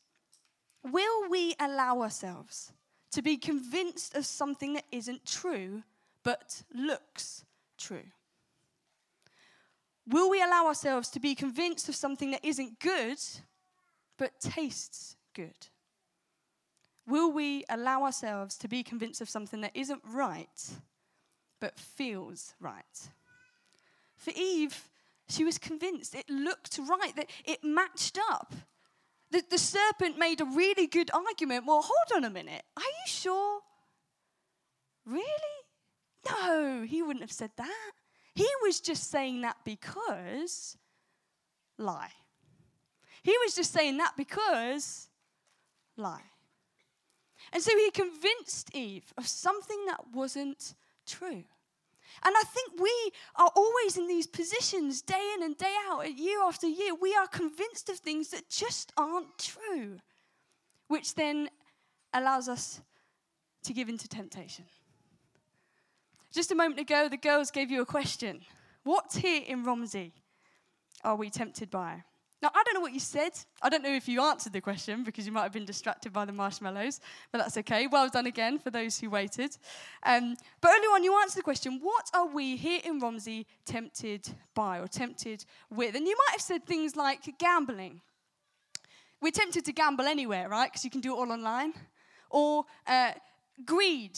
Will 0.83 1.29
we 1.29 1.53
allow 1.59 2.01
ourselves 2.01 2.71
to 3.11 3.21
be 3.21 3.35
convinced 3.35 4.15
of 4.15 4.25
something 4.25 4.73
that 4.73 4.85
isn't 4.89 5.25
true 5.25 5.83
but 6.23 6.63
looks 6.73 7.43
true? 7.77 8.07
Will 10.07 10.29
we 10.29 10.41
allow 10.41 10.65
ourselves 10.65 11.09
to 11.09 11.19
be 11.19 11.35
convinced 11.35 11.89
of 11.89 11.95
something 11.95 12.31
that 12.31 12.43
isn't 12.43 12.79
good 12.79 13.19
but 14.17 14.39
tastes 14.39 15.17
good? 15.33 15.67
Will 17.05 17.33
we 17.33 17.65
allow 17.69 18.03
ourselves 18.03 18.57
to 18.59 18.69
be 18.69 18.81
convinced 18.81 19.19
of 19.19 19.29
something 19.29 19.59
that 19.59 19.75
isn't 19.75 20.01
right 20.07 20.69
but 21.59 21.77
feels 21.77 22.53
right? 22.61 23.09
For 24.15 24.31
Eve, 24.35 24.89
she 25.31 25.43
was 25.43 25.57
convinced 25.57 26.15
it 26.15 26.29
looked 26.29 26.79
right, 26.79 27.15
that 27.15 27.29
it 27.45 27.63
matched 27.63 28.19
up. 28.29 28.53
The, 29.31 29.43
the 29.49 29.57
serpent 29.57 30.17
made 30.17 30.41
a 30.41 30.45
really 30.45 30.87
good 30.87 31.09
argument. 31.11 31.65
Well, 31.65 31.81
hold 31.81 32.17
on 32.17 32.29
a 32.29 32.29
minute. 32.29 32.63
Are 32.75 32.83
you 32.83 33.07
sure? 33.07 33.59
Really? 35.05 35.25
No, 36.29 36.83
he 36.87 37.01
wouldn't 37.01 37.23
have 37.23 37.31
said 37.31 37.51
that. 37.57 37.91
He 38.35 38.47
was 38.63 38.79
just 38.79 39.09
saying 39.09 39.41
that 39.41 39.57
because 39.65 40.77
lie. 41.77 42.11
He 43.23 43.35
was 43.43 43.55
just 43.55 43.71
saying 43.71 43.97
that 43.97 44.13
because 44.17 45.09
lie. 45.97 46.23
And 47.53 47.61
so 47.61 47.75
he 47.77 47.91
convinced 47.91 48.75
Eve 48.75 49.13
of 49.17 49.27
something 49.27 49.85
that 49.87 49.99
wasn't 50.13 50.75
true. 51.05 51.43
And 52.23 52.35
I 52.37 52.43
think 52.43 52.79
we 52.79 53.11
are 53.35 53.51
always 53.55 53.97
in 53.97 54.07
these 54.07 54.27
positions 54.27 55.01
day 55.01 55.33
in 55.35 55.43
and 55.43 55.57
day 55.57 55.75
out, 55.87 56.17
year 56.17 56.41
after 56.41 56.67
year. 56.67 56.93
We 56.93 57.15
are 57.15 57.27
convinced 57.27 57.89
of 57.89 57.97
things 57.97 58.29
that 58.29 58.49
just 58.49 58.91
aren't 58.97 59.37
true, 59.37 59.99
which 60.87 61.15
then 61.15 61.49
allows 62.13 62.47
us 62.47 62.81
to 63.63 63.73
give 63.73 63.89
into 63.89 64.07
temptation. 64.07 64.65
Just 66.31 66.51
a 66.51 66.55
moment 66.55 66.79
ago, 66.79 67.09
the 67.09 67.17
girls 67.17 67.51
gave 67.51 67.71
you 67.71 67.81
a 67.81 67.85
question 67.85 68.41
What 68.83 69.13
here 69.13 69.43
in 69.45 69.63
Romsey 69.63 70.13
are 71.03 71.15
we 71.15 71.29
tempted 71.29 71.69
by? 71.69 72.03
Now, 72.41 72.49
I 72.55 72.63
don't 72.63 72.73
know 72.73 72.79
what 72.81 72.93
you 72.93 72.99
said. 72.99 73.33
I 73.61 73.69
don't 73.69 73.83
know 73.83 73.93
if 73.93 74.07
you 74.07 74.21
answered 74.21 74.53
the 74.53 74.61
question 74.61 75.03
because 75.03 75.27
you 75.27 75.31
might 75.31 75.43
have 75.43 75.51
been 75.51 75.65
distracted 75.65 76.11
by 76.11 76.25
the 76.25 76.31
marshmallows, 76.31 76.99
but 77.31 77.37
that's 77.37 77.55
okay. 77.57 77.85
Well 77.85 78.09
done 78.09 78.25
again 78.25 78.57
for 78.57 78.71
those 78.71 78.99
who 78.99 79.11
waited. 79.11 79.55
Um, 80.03 80.35
but 80.59 80.71
earlier 80.71 80.89
on, 80.89 81.03
you 81.03 81.15
answered 81.21 81.39
the 81.39 81.43
question 81.43 81.79
what 81.83 82.09
are 82.15 82.27
we 82.27 82.57
here 82.57 82.81
in 82.83 82.99
Romsey 82.99 83.45
tempted 83.65 84.27
by 84.55 84.79
or 84.79 84.87
tempted 84.87 85.45
with? 85.69 85.95
And 85.95 86.07
you 86.07 86.15
might 86.17 86.31
have 86.31 86.41
said 86.41 86.65
things 86.65 86.95
like 86.95 87.37
gambling. 87.37 88.01
We're 89.21 89.31
tempted 89.31 89.65
to 89.65 89.71
gamble 89.71 90.05
anywhere, 90.05 90.49
right? 90.49 90.71
Because 90.71 90.83
you 90.83 90.89
can 90.89 91.01
do 91.01 91.13
it 91.13 91.17
all 91.19 91.31
online. 91.31 91.73
Or 92.31 92.65
uh, 92.87 93.11
greed. 93.65 94.17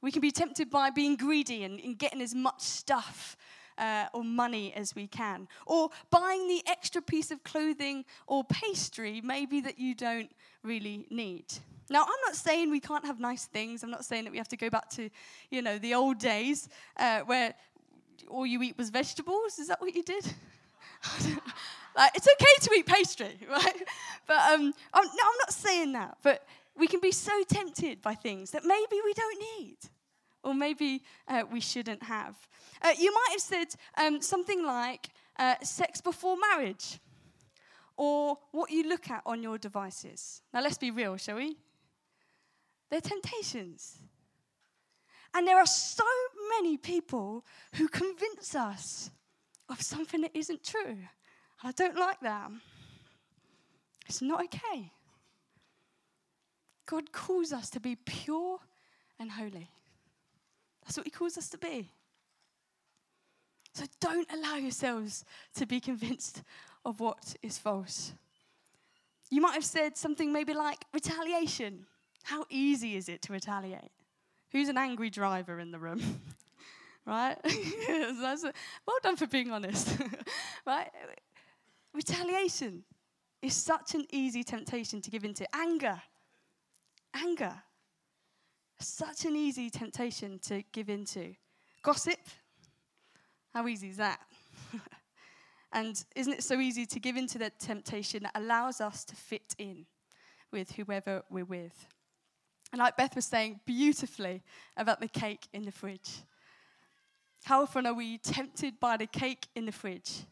We 0.00 0.10
can 0.10 0.20
be 0.20 0.32
tempted 0.32 0.70
by 0.70 0.90
being 0.90 1.14
greedy 1.14 1.62
and, 1.62 1.78
and 1.78 1.96
getting 1.96 2.20
as 2.20 2.34
much 2.34 2.62
stuff 2.62 3.36
uh, 3.78 4.06
or 4.12 4.24
money 4.24 4.72
as 4.74 4.94
we 4.94 5.06
can. 5.06 5.48
Or 5.66 5.90
buying 6.10 6.48
the 6.48 6.62
extra 6.66 7.00
piece 7.00 7.30
of 7.30 7.42
clothing 7.44 8.04
or 8.26 8.44
pastry, 8.44 9.20
maybe 9.22 9.60
that 9.60 9.78
you 9.78 9.94
don't 9.94 10.30
really 10.62 11.06
need. 11.10 11.46
Now, 11.90 12.02
I'm 12.02 12.20
not 12.26 12.36
saying 12.36 12.70
we 12.70 12.80
can't 12.80 13.06
have 13.06 13.18
nice 13.18 13.46
things. 13.46 13.82
I'm 13.82 13.90
not 13.90 14.04
saying 14.04 14.24
that 14.24 14.30
we 14.30 14.38
have 14.38 14.48
to 14.48 14.56
go 14.56 14.68
back 14.68 14.90
to, 14.90 15.08
you 15.50 15.62
know, 15.62 15.78
the 15.78 15.94
old 15.94 16.18
days 16.18 16.68
uh, 16.98 17.20
where 17.20 17.54
all 18.28 18.46
you 18.46 18.62
eat 18.62 18.76
was 18.76 18.90
vegetables. 18.90 19.58
Is 19.58 19.68
that 19.68 19.80
what 19.80 19.94
you 19.94 20.02
did? 20.02 20.24
like, 21.96 22.12
it's 22.14 22.28
okay 22.28 22.54
to 22.60 22.72
eat 22.74 22.86
pastry, 22.86 23.38
right? 23.50 23.82
But 24.26 24.52
um, 24.52 24.74
I'm, 24.92 25.04
no, 25.04 25.22
I'm 25.24 25.38
not 25.40 25.52
saying 25.52 25.92
that. 25.92 26.18
But 26.22 26.46
we 26.76 26.86
can 26.86 27.00
be 27.00 27.12
so 27.12 27.32
tempted 27.48 28.02
by 28.02 28.14
things 28.14 28.50
that 28.50 28.64
maybe 28.64 29.00
we 29.04 29.14
don't 29.14 29.38
need 29.58 29.76
or 30.42 30.54
maybe 30.54 31.02
uh, 31.26 31.44
we 31.50 31.60
shouldn't 31.60 32.02
have. 32.02 32.36
Uh, 32.82 32.92
you 32.98 33.12
might 33.12 33.28
have 33.32 33.40
said 33.40 33.66
um, 33.96 34.20
something 34.20 34.64
like 34.64 35.10
uh, 35.38 35.54
sex 35.62 36.00
before 36.00 36.36
marriage 36.36 36.98
or 37.96 38.38
what 38.52 38.70
you 38.70 38.88
look 38.88 39.10
at 39.10 39.22
on 39.26 39.42
your 39.42 39.58
devices. 39.58 40.42
Now, 40.54 40.62
let's 40.62 40.78
be 40.78 40.90
real, 40.90 41.16
shall 41.16 41.36
we? 41.36 41.56
They're 42.90 43.00
temptations. 43.00 43.98
And 45.34 45.46
there 45.46 45.58
are 45.58 45.66
so 45.66 46.04
many 46.58 46.76
people 46.76 47.44
who 47.74 47.88
convince 47.88 48.54
us 48.54 49.10
of 49.68 49.82
something 49.82 50.22
that 50.22 50.34
isn't 50.34 50.64
true. 50.64 50.98
I 51.62 51.72
don't 51.72 51.96
like 51.96 52.20
that. 52.20 52.50
It's 54.06 54.22
not 54.22 54.44
okay. 54.44 54.92
God 56.86 57.12
calls 57.12 57.52
us 57.52 57.68
to 57.70 57.80
be 57.80 57.96
pure 57.96 58.58
and 59.18 59.30
holy. 59.30 59.68
That's 60.88 60.96
what 60.96 61.06
He 61.06 61.10
calls 61.10 61.36
us 61.36 61.50
to 61.50 61.58
be. 61.58 61.90
So 63.74 63.84
don't 64.00 64.26
allow 64.32 64.56
yourselves 64.56 65.22
to 65.56 65.66
be 65.66 65.80
convinced 65.80 66.42
of 66.82 66.98
what 66.98 67.36
is 67.42 67.58
false. 67.58 68.14
You 69.30 69.42
might 69.42 69.52
have 69.52 69.66
said 69.66 69.98
something 69.98 70.32
maybe 70.32 70.54
like 70.54 70.78
retaliation. 70.94 71.84
How 72.22 72.46
easy 72.48 72.96
is 72.96 73.10
it 73.10 73.20
to 73.22 73.34
retaliate? 73.34 73.90
Who's 74.52 74.70
an 74.70 74.78
angry 74.78 75.10
driver 75.10 75.60
in 75.60 75.72
the 75.72 75.78
room? 75.78 76.00
right? 77.06 77.36
well 77.44 78.98
done 79.02 79.16
for 79.16 79.26
being 79.26 79.50
honest. 79.50 79.94
right? 80.66 80.88
Retaliation 81.92 82.82
is 83.42 83.52
such 83.52 83.94
an 83.94 84.06
easy 84.10 84.42
temptation 84.42 85.02
to 85.02 85.10
give 85.10 85.24
into. 85.24 85.46
Anger. 85.54 86.00
Anger. 87.14 87.62
Such 88.80 89.24
an 89.24 89.34
easy 89.34 89.70
temptation 89.70 90.38
to 90.40 90.62
give 90.72 90.88
into. 90.88 91.34
Gossip. 91.82 92.20
How 93.52 93.66
easy 93.66 93.88
is 93.88 93.96
that? 93.96 94.20
and 95.72 96.02
isn't 96.14 96.32
it 96.32 96.44
so 96.44 96.60
easy 96.60 96.86
to 96.86 97.00
give 97.00 97.16
into 97.16 97.38
that 97.38 97.58
temptation 97.58 98.22
that 98.22 98.32
allows 98.34 98.80
us 98.80 99.04
to 99.06 99.16
fit 99.16 99.54
in 99.58 99.86
with 100.52 100.72
whoever 100.72 101.22
we're 101.30 101.44
with? 101.44 101.86
And 102.72 102.78
like 102.78 102.96
Beth 102.96 103.16
was 103.16 103.24
saying 103.24 103.60
beautifully 103.66 104.42
about 104.76 105.00
the 105.00 105.08
cake 105.08 105.48
in 105.52 105.64
the 105.64 105.72
fridge. 105.72 106.20
How 107.44 107.62
often 107.62 107.86
are 107.86 107.94
we 107.94 108.18
tempted 108.18 108.78
by 108.78 108.96
the 108.96 109.06
cake 109.06 109.46
in 109.54 109.64
the 109.64 109.72
fridge 109.72 110.24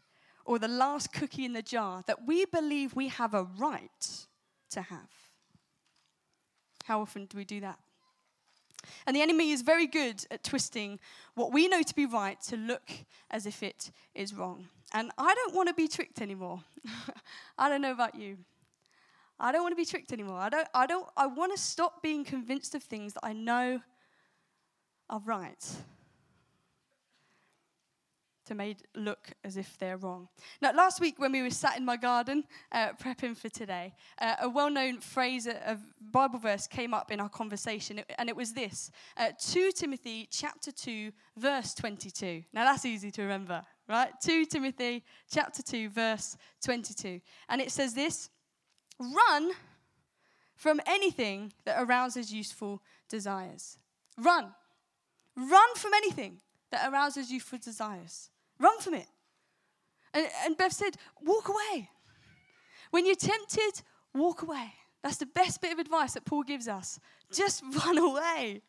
or 0.45 0.59
the 0.59 0.69
last 0.69 1.13
cookie 1.13 1.45
in 1.45 1.53
the 1.53 1.63
jar 1.63 2.05
that 2.07 2.27
we 2.27 2.45
believe 2.45 2.95
we 2.95 3.09
have 3.09 3.35
a 3.35 3.45
right 3.59 4.27
to 4.71 4.83
have? 4.83 5.11
How 6.85 7.01
often 7.01 7.27
do 7.27 7.39
we 7.39 7.45
do 7.45 7.61
that? 7.61 7.79
And 9.07 9.15
the 9.17 9.23
enemy 9.23 9.51
is 9.51 9.63
very 9.63 9.87
good 9.87 10.25
at 10.31 10.45
twisting 10.45 10.99
what 11.35 11.53
we 11.53 11.69
know 11.69 11.83
to 11.83 11.95
be 11.95 12.07
right 12.07 12.41
to 12.43 12.57
look 12.57 12.91
as 13.31 13.47
if 13.47 13.63
it 13.63 13.91
is 14.15 14.35
wrong. 14.35 14.69
And 14.93 15.11
I 15.19 15.35
don't 15.35 15.55
want 15.55 15.69
to 15.69 15.75
be 15.75 15.89
tricked 15.89 16.21
anymore. 16.21 16.61
I 17.59 17.69
don't 17.69 17.83
know 17.83 17.93
about 17.93 18.15
you. 18.15 18.39
I 19.39 19.53
don't 19.53 19.63
want 19.63 19.73
to 19.73 19.77
be 19.77 19.85
tricked 19.85 20.13
anymore. 20.13 20.39
I 20.39 20.49
don't 20.49 20.69
I 20.73 20.87
don't 20.87 21.07
I 21.17 21.27
want 21.27 21.55
to 21.55 21.61
stop 21.61 22.03
being 22.03 22.25
convinced 22.25 22.75
of 22.75 22.83
things 22.83 23.13
that 23.15 23.25
I 23.25 23.33
know 23.33 23.81
are 25.11 25.21
right 25.25 25.65
to 28.47 28.55
make 28.55 28.79
look 28.95 29.33
as 29.45 29.57
if 29.57 29.79
they're 29.79 29.97
wrong. 29.97 30.29
Now, 30.61 30.73
last 30.73 31.01
week 31.01 31.19
when 31.19 31.33
we 31.33 31.43
were 31.43 31.51
sat 31.51 31.77
in 31.77 31.85
my 31.85 31.97
garden 31.97 32.45
uh, 32.73 32.93
prepping 32.93 33.37
for 33.37 33.49
today, 33.49 33.95
uh, 34.21 34.37
a 34.43 34.49
well-known 34.49 35.01
phrase, 35.01 35.47
a, 35.47 35.79
Bible 36.11 36.39
verse 36.39 36.67
came 36.67 36.95
up 36.95 37.11
in 37.11 37.21
our 37.21 37.29
conversation, 37.29 38.01
and 38.19 38.29
it 38.29 38.37
was 38.37 38.53
this: 38.53 38.91
uh, 39.17 39.31
2 39.39 39.73
Timothy 39.73 40.29
chapter 40.31 40.73
2, 40.73 41.13
verse 41.37 41.75
22. 41.75 42.43
Now 42.53 42.65
that's 42.65 42.85
easy 42.85 43.11
to 43.11 43.23
remember, 43.23 43.63
right? 43.89 44.11
2 44.23 44.47
Timothy 44.47 45.05
chapter 45.31 45.63
2, 45.63 45.91
verse 45.91 46.37
22, 46.65 47.21
and 47.49 47.61
it 47.61 47.71
says 47.71 47.93
this: 47.93 48.31
Run 48.99 49.51
from 50.55 50.81
anything 50.87 51.53
that 51.65 51.83
arouses 51.83 52.33
useful 52.33 52.83
desires. 53.09 53.79
Run. 54.17 54.55
Run 55.37 55.75
from 55.75 55.93
anything 55.95 56.41
that 56.71 56.91
arouses 56.91 57.31
youthful 57.31 57.59
desires. 57.59 58.31
Run 58.59 58.79
from 58.81 58.95
it. 58.95 59.07
And, 60.15 60.27
and 60.45 60.57
Beth 60.57 60.73
said, 60.73 60.97
walk 61.23 61.49
away. 61.49 61.91
When 62.91 63.07
you're 63.07 63.17
tempted, 63.17 63.83
walk 64.15 64.43
away. 64.43 64.73
That's 65.03 65.19
the 65.19 65.27
best 65.27 65.61
bit 65.61 65.73
of 65.73 65.79
advice 65.79 66.15
that 66.15 66.25
Paul 66.25 66.43
gives 66.43 66.69
us. 66.69 66.99
Just 67.33 67.63
run 67.85 67.99
away. 67.99 68.63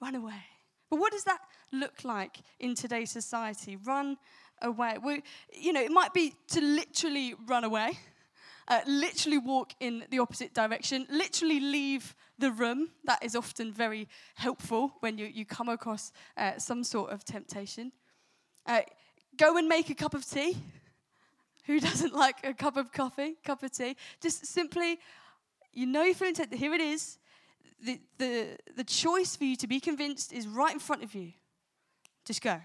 Run 0.00 0.14
away. 0.14 0.42
But 0.90 1.00
what 1.00 1.12
does 1.12 1.24
that 1.24 1.40
look 1.72 2.04
like 2.04 2.38
in 2.60 2.74
today's 2.74 3.10
society? 3.10 3.76
Run 3.76 4.16
away. 4.62 4.96
We, 5.02 5.22
you 5.52 5.72
know, 5.72 5.82
it 5.82 5.90
might 5.90 6.14
be 6.14 6.34
to 6.48 6.60
literally 6.60 7.34
run 7.46 7.64
away, 7.64 7.98
uh, 8.68 8.80
literally 8.86 9.38
walk 9.38 9.72
in 9.80 10.04
the 10.10 10.20
opposite 10.20 10.54
direction, 10.54 11.06
literally 11.10 11.60
leave 11.60 12.14
the 12.38 12.52
room. 12.52 12.90
That 13.04 13.24
is 13.24 13.34
often 13.34 13.72
very 13.72 14.08
helpful 14.36 14.92
when 15.00 15.18
you, 15.18 15.26
you 15.26 15.44
come 15.44 15.68
across 15.68 16.12
uh, 16.36 16.58
some 16.58 16.84
sort 16.84 17.10
of 17.10 17.24
temptation. 17.24 17.92
Uh, 18.66 18.80
go 19.36 19.56
and 19.56 19.68
make 19.68 19.90
a 19.90 19.94
cup 19.94 20.14
of 20.14 20.28
tea. 20.28 20.56
Who 21.66 21.80
doesn't 21.80 22.14
like 22.14 22.36
a 22.44 22.52
cup 22.52 22.76
of 22.76 22.92
coffee, 22.92 23.36
cup 23.44 23.62
of 23.62 23.72
tea? 23.72 23.96
Just 24.20 24.46
simply, 24.46 24.98
you 25.72 25.86
know 25.86 26.02
you're 26.02 26.14
feeling 26.14 26.34
tempted. 26.34 26.58
Here 26.58 26.74
it 26.74 26.80
is. 26.80 27.18
The, 27.82 28.00
the, 28.18 28.56
the 28.76 28.84
choice 28.84 29.36
for 29.36 29.44
you 29.44 29.56
to 29.56 29.66
be 29.66 29.80
convinced 29.80 30.32
is 30.32 30.46
right 30.46 30.72
in 30.72 30.78
front 30.78 31.02
of 31.02 31.14
you. 31.14 31.32
Just 32.24 32.42
go. 32.42 32.60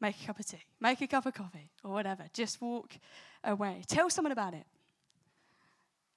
Make 0.00 0.20
a 0.22 0.26
cup 0.26 0.38
of 0.38 0.46
tea. 0.46 0.62
Make 0.80 1.00
a 1.00 1.06
cup 1.06 1.26
of 1.26 1.34
coffee 1.34 1.70
or 1.82 1.92
whatever. 1.92 2.24
Just 2.32 2.60
walk 2.60 2.92
away. 3.42 3.82
Tell 3.86 4.10
someone 4.10 4.32
about 4.32 4.54
it. 4.54 4.66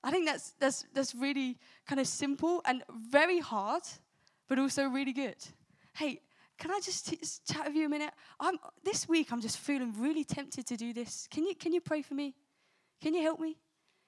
I 0.03 0.11
think 0.11 0.25
that's, 0.25 0.51
that's, 0.59 0.85
that's 0.93 1.13
really 1.13 1.57
kind 1.87 1.99
of 1.99 2.07
simple 2.07 2.61
and 2.65 2.83
very 3.09 3.39
hard, 3.39 3.83
but 4.47 4.57
also 4.59 4.85
really 4.85 5.13
good. 5.13 5.35
Hey, 5.93 6.21
can 6.59 6.71
I 6.71 6.79
just, 6.81 7.07
t- 7.07 7.17
chat 7.51 7.67
with 7.67 7.75
you 7.75 7.85
a 7.85 7.89
minute? 7.89 8.11
I'm, 8.39 8.59
this 8.83 9.07
week, 9.07 9.31
I'm 9.31 9.41
just 9.41 9.57
feeling 9.57 9.93
really 9.97 10.25
tempted 10.25 10.67
to 10.67 10.75
do 10.75 10.93
this. 10.93 11.27
Can 11.31 11.45
you, 11.45 11.55
can 11.55 11.73
you 11.73 11.79
pray 11.79 12.01
for 12.01 12.13
me? 12.13 12.35
Can 13.01 13.13
you 13.13 13.21
help 13.21 13.39
me? 13.39 13.57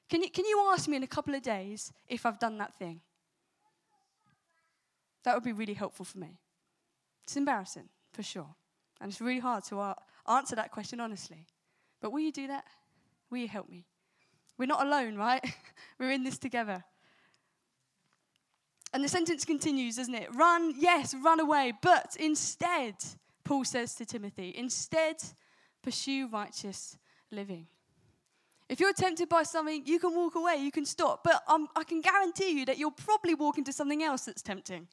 Can 0.10 0.22
you, 0.22 0.30
can 0.30 0.44
you 0.46 0.70
ask 0.74 0.90
me 0.90 0.98
in 0.98 1.04
a 1.04 1.08
couple 1.08 1.34
of 1.34 1.42
days 1.42 1.94
if 2.10 2.26
I've 2.26 2.40
done 2.40 2.58
that 2.58 2.76
thing? 2.76 3.00
That 5.24 5.34
would 5.34 5.44
be 5.44 5.54
really 5.54 5.74
helpful 5.74 6.04
for 6.04 6.18
me. 6.18 6.40
It's 7.24 7.38
embarrassing, 7.38 7.88
for 8.12 8.22
sure. 8.22 8.54
And 9.00 9.10
it's 9.10 9.22
really 9.22 9.40
hard 9.40 9.64
to 9.66 9.80
uh, 9.80 9.94
answer 10.28 10.56
that 10.58 10.72
question 10.72 11.00
honestly. 11.00 11.48
But 12.02 12.12
will 12.12 12.20
you 12.20 12.34
do 12.34 12.48
that? 12.48 12.66
Will 13.30 13.38
you 13.38 13.48
help 13.48 13.70
me? 13.70 13.86
We're 14.58 14.66
not 14.66 14.86
alone, 14.86 15.16
right? 15.16 15.44
We're 16.00 16.12
in 16.12 16.24
this 16.24 16.38
together. 16.38 16.84
And 18.94 19.04
the 19.04 19.08
sentence 19.08 19.46
continues, 19.46 19.96
doesn't 19.96 20.14
it? 20.14 20.34
Run, 20.36 20.74
yes, 20.78 21.16
run 21.24 21.40
away. 21.40 21.74
But 21.82 22.16
instead, 22.20 22.96
Paul 23.44 23.64
says 23.64 23.96
to 23.96 24.06
Timothy, 24.06 24.54
instead, 24.56 25.16
pursue 25.82 26.28
righteous 26.28 26.98
living. 27.32 27.68
If 28.68 28.80
you're 28.80 28.94
tempted 28.94 29.28
by 29.28 29.44
something, 29.44 29.84
you 29.86 30.00
can 30.00 30.16
walk 30.16 30.36
away, 30.36 30.56
you 30.58 30.72
can 30.72 30.86
stop. 30.86 31.24
But 31.24 31.42
um, 31.48 31.68
I 31.76 31.84
can 31.84 32.02
guarantee 32.02 32.52
you 32.52 32.66
that 32.66 32.78
you'll 32.78 32.92
probably 32.92 33.34
walk 33.34 33.58
into 33.58 33.74
something 33.74 34.04
else 34.04 34.24
that's 34.26 34.42
tempting, 34.42 34.88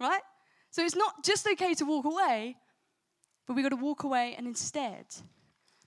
right? 0.00 0.22
So 0.70 0.84
it's 0.84 0.96
not 0.96 1.24
just 1.24 1.46
okay 1.46 1.74
to 1.74 1.84
walk 1.84 2.04
away, 2.04 2.56
but 3.46 3.54
we've 3.54 3.64
got 3.64 3.70
to 3.70 3.76
walk 3.76 4.04
away 4.04 4.34
and 4.36 4.46
instead 4.46 5.06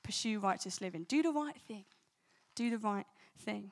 pursue 0.04 0.40
righteous 0.40 0.82
living. 0.82 1.06
Do 1.08 1.22
the 1.22 1.32
right 1.32 1.56
thing. 1.68 1.86
Do 2.56 2.70
the 2.70 2.78
right 2.78 3.06
thing. 3.40 3.72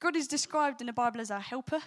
God 0.00 0.16
is 0.16 0.26
described 0.28 0.80
in 0.80 0.86
the 0.86 0.92
Bible 0.92 1.20
as 1.20 1.30
our 1.30 1.40
helper, 1.40 1.80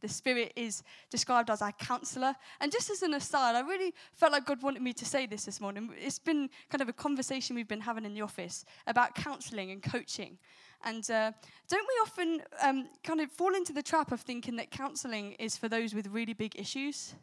the 0.00 0.08
Spirit 0.08 0.52
is 0.56 0.82
described 1.10 1.50
as 1.50 1.62
our 1.62 1.72
counselor. 1.72 2.34
And 2.60 2.70
just 2.70 2.90
as 2.90 3.02
an 3.02 3.14
aside, 3.14 3.54
I 3.56 3.60
really 3.60 3.94
felt 4.12 4.32
like 4.32 4.46
God 4.46 4.62
wanted 4.62 4.82
me 4.82 4.92
to 4.92 5.04
say 5.04 5.26
this 5.26 5.44
this 5.44 5.60
morning. 5.60 5.90
It's 5.98 6.18
been 6.18 6.48
kind 6.70 6.82
of 6.82 6.88
a 6.88 6.92
conversation 6.92 7.56
we've 7.56 7.68
been 7.68 7.80
having 7.80 8.04
in 8.04 8.14
the 8.14 8.22
office 8.22 8.64
about 8.86 9.14
counseling 9.14 9.70
and 9.70 9.82
coaching. 9.82 10.38
And 10.84 11.08
uh, 11.10 11.32
don't 11.68 11.86
we 11.88 11.94
often 12.02 12.42
um, 12.62 12.88
kind 13.02 13.20
of 13.20 13.30
fall 13.32 13.54
into 13.54 13.72
the 13.72 13.82
trap 13.82 14.12
of 14.12 14.20
thinking 14.20 14.56
that 14.56 14.70
counseling 14.70 15.32
is 15.32 15.56
for 15.56 15.68
those 15.68 15.94
with 15.94 16.06
really 16.08 16.34
big 16.34 16.58
issues? 16.58 17.14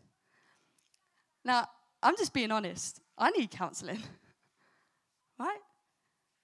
Now, 1.44 1.68
I'm 2.04 2.18
just 2.18 2.34
being 2.34 2.52
honest. 2.52 3.00
I 3.18 3.32
need 3.32 3.52
counseling, 3.52 4.00
right? 5.40 5.60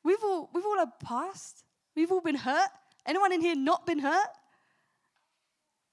We've 0.04 0.24
all, 0.24 0.50
we've 0.54 0.66
all 0.66 0.78
had 0.78 1.00
past. 1.04 1.64
We've 1.96 2.12
all 2.12 2.22
been 2.22 2.36
hurt. 2.36 2.70
Anyone 3.06 3.34
in 3.34 3.42
here 3.42 3.56
not 3.56 3.86
been 3.86 4.00
hurt? 4.00 4.30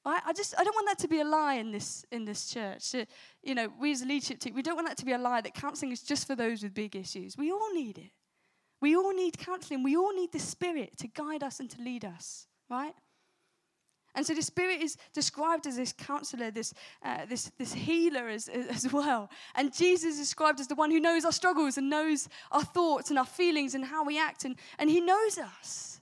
I, 0.08 0.32
just 0.32 0.54
I 0.58 0.64
don't 0.64 0.74
want 0.74 0.88
that 0.88 0.98
to 1.00 1.08
be 1.08 1.20
a 1.20 1.24
lie 1.24 1.54
in 1.54 1.70
this 1.70 2.04
in 2.10 2.24
this 2.24 2.48
church. 2.48 2.94
You 3.42 3.54
know, 3.54 3.72
we 3.80 3.92
as 3.92 4.02
a 4.02 4.06
leadership 4.06 4.40
team, 4.40 4.54
we 4.54 4.62
don't 4.62 4.76
want 4.76 4.88
that 4.88 4.96
to 4.98 5.04
be 5.04 5.12
a 5.12 5.18
lie 5.18 5.40
that 5.40 5.54
counselling 5.54 5.92
is 5.92 6.02
just 6.02 6.26
for 6.26 6.34
those 6.34 6.62
with 6.62 6.74
big 6.74 6.96
issues. 6.96 7.36
We 7.36 7.50
all 7.50 7.72
need 7.74 7.98
it. 7.98 8.10
We 8.80 8.96
all 8.96 9.12
need 9.12 9.38
counselling. 9.38 9.82
We 9.82 9.96
all 9.96 10.14
need 10.14 10.32
the 10.32 10.38
Spirit 10.38 10.96
to 10.98 11.08
guide 11.08 11.42
us 11.42 11.60
and 11.60 11.68
to 11.70 11.82
lead 11.82 12.04
us, 12.04 12.46
right? 12.70 12.94
And 14.14 14.26
so 14.26 14.34
the 14.34 14.42
Spirit 14.42 14.80
is 14.80 14.96
described 15.12 15.66
as 15.66 15.76
this 15.76 15.92
counselor, 15.92 16.50
this, 16.50 16.74
uh, 17.04 17.26
this, 17.26 17.52
this 17.58 17.72
healer 17.72 18.28
as, 18.28 18.48
as 18.48 18.92
well. 18.92 19.30
And 19.54 19.72
Jesus 19.72 20.14
is 20.14 20.18
described 20.18 20.60
as 20.60 20.66
the 20.66 20.74
one 20.74 20.90
who 20.90 21.00
knows 21.00 21.24
our 21.24 21.32
struggles 21.32 21.76
and 21.76 21.90
knows 21.90 22.28
our 22.50 22.62
thoughts 22.62 23.10
and 23.10 23.18
our 23.18 23.26
feelings 23.26 23.74
and 23.74 23.84
how 23.84 24.04
we 24.04 24.18
act. 24.18 24.44
And, 24.44 24.56
and 24.78 24.90
He 24.90 25.00
knows 25.00 25.38
us. 25.38 26.00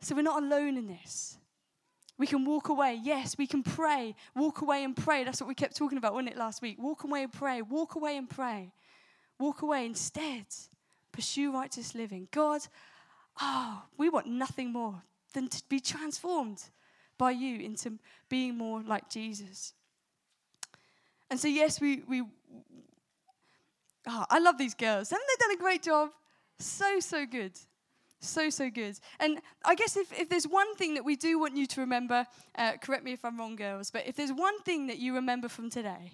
So 0.00 0.14
we're 0.14 0.22
not 0.22 0.42
alone 0.42 0.76
in 0.76 0.86
this. 0.86 1.38
We 2.18 2.26
can 2.26 2.44
walk 2.44 2.68
away. 2.70 2.98
Yes, 3.02 3.36
we 3.36 3.46
can 3.46 3.62
pray. 3.62 4.14
Walk 4.34 4.62
away 4.62 4.84
and 4.84 4.96
pray. 4.96 5.24
That's 5.24 5.40
what 5.40 5.48
we 5.48 5.54
kept 5.54 5.76
talking 5.76 5.98
about, 5.98 6.14
wasn't 6.14 6.30
it, 6.30 6.38
last 6.38 6.62
week? 6.62 6.76
Walk 6.78 7.04
away 7.04 7.24
and 7.24 7.32
pray. 7.32 7.60
Walk 7.62 7.94
away 7.94 8.16
and 8.16 8.28
pray. 8.28 8.72
Walk 9.38 9.62
away 9.62 9.84
instead. 9.84 10.46
Pursue 11.12 11.52
righteous 11.52 11.94
living. 11.94 12.28
God, 12.30 12.62
oh, 13.40 13.82
we 13.98 14.08
want 14.08 14.26
nothing 14.26 14.72
more 14.72 15.02
than 15.34 15.48
to 15.48 15.62
be 15.68 15.78
transformed 15.78 16.62
by 17.18 17.32
you 17.32 17.60
into 17.60 17.98
being 18.28 18.56
more 18.56 18.82
like 18.82 19.10
Jesus. 19.10 19.74
And 21.30 21.38
so, 21.38 21.48
yes, 21.48 21.80
we, 21.80 22.02
we 22.08 22.22
oh, 24.06 24.24
I 24.30 24.38
love 24.38 24.56
these 24.56 24.74
girls. 24.74 25.10
Haven't 25.10 25.26
they 25.28 25.46
done 25.46 25.56
a 25.56 25.60
great 25.60 25.82
job? 25.82 26.10
So, 26.58 27.00
so 27.00 27.26
good. 27.26 27.52
So, 28.20 28.50
so 28.50 28.70
good. 28.70 28.98
And 29.20 29.40
I 29.64 29.74
guess 29.74 29.96
if, 29.96 30.12
if 30.18 30.28
there's 30.28 30.46
one 30.46 30.74
thing 30.76 30.94
that 30.94 31.04
we 31.04 31.16
do 31.16 31.38
want 31.38 31.56
you 31.56 31.66
to 31.66 31.80
remember, 31.80 32.26
uh, 32.56 32.72
correct 32.82 33.04
me 33.04 33.12
if 33.12 33.24
I'm 33.24 33.38
wrong, 33.38 33.56
girls, 33.56 33.90
but 33.90 34.06
if 34.06 34.16
there's 34.16 34.32
one 34.32 34.60
thing 34.62 34.86
that 34.86 34.98
you 34.98 35.14
remember 35.14 35.48
from 35.48 35.70
today, 35.70 36.12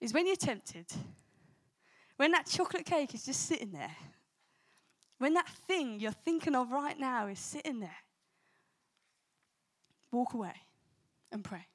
is 0.00 0.12
when 0.12 0.26
you're 0.26 0.36
tempted, 0.36 0.86
when 2.16 2.32
that 2.32 2.46
chocolate 2.46 2.84
cake 2.84 3.14
is 3.14 3.24
just 3.24 3.46
sitting 3.46 3.72
there, 3.72 3.96
when 5.18 5.34
that 5.34 5.48
thing 5.48 6.00
you're 6.00 6.12
thinking 6.12 6.54
of 6.54 6.70
right 6.70 6.98
now 6.98 7.26
is 7.26 7.38
sitting 7.38 7.80
there, 7.80 7.96
walk 10.10 10.32
away 10.34 10.54
and 11.30 11.44
pray. 11.44 11.66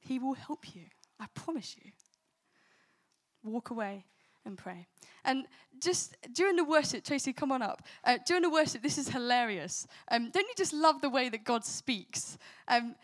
He 0.00 0.18
will 0.18 0.34
help 0.34 0.74
you. 0.74 0.82
I 1.18 1.26
promise 1.34 1.76
you. 1.82 1.90
Walk 3.42 3.70
away 3.70 4.04
and 4.44 4.56
pray. 4.56 4.86
And 5.24 5.46
just 5.80 6.16
during 6.32 6.56
the 6.56 6.64
worship, 6.64 7.04
Tracy, 7.04 7.32
come 7.32 7.52
on 7.52 7.62
up. 7.62 7.82
Uh, 8.04 8.18
during 8.26 8.42
the 8.42 8.50
worship, 8.50 8.82
this 8.82 8.98
is 8.98 9.08
hilarious. 9.08 9.86
Um, 10.10 10.30
don't 10.30 10.46
you 10.46 10.54
just 10.56 10.72
love 10.72 11.00
the 11.00 11.10
way 11.10 11.28
that 11.28 11.44
God 11.44 11.64
speaks? 11.64 12.38
Um, 12.68 12.94